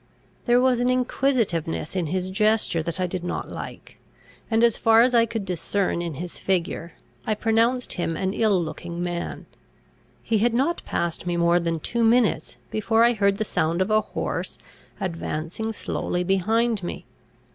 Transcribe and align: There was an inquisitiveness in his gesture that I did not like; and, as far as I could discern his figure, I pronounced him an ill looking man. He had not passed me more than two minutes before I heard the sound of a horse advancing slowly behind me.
There 0.47 0.59
was 0.59 0.79
an 0.79 0.89
inquisitiveness 0.89 1.95
in 1.95 2.07
his 2.07 2.31
gesture 2.31 2.81
that 2.81 2.99
I 2.99 3.05
did 3.05 3.23
not 3.23 3.51
like; 3.51 3.99
and, 4.49 4.63
as 4.63 4.75
far 4.75 5.01
as 5.03 5.13
I 5.13 5.27
could 5.27 5.45
discern 5.45 6.01
his 6.01 6.39
figure, 6.39 6.93
I 7.27 7.35
pronounced 7.35 7.93
him 7.93 8.17
an 8.17 8.33
ill 8.33 8.59
looking 8.59 9.03
man. 9.03 9.45
He 10.23 10.39
had 10.39 10.55
not 10.55 10.83
passed 10.87 11.27
me 11.27 11.37
more 11.37 11.59
than 11.59 11.79
two 11.79 12.03
minutes 12.03 12.57
before 12.71 13.03
I 13.03 13.13
heard 13.13 13.37
the 13.37 13.45
sound 13.45 13.79
of 13.79 13.91
a 13.91 14.01
horse 14.01 14.57
advancing 14.99 15.71
slowly 15.71 16.23
behind 16.23 16.81
me. 16.81 17.05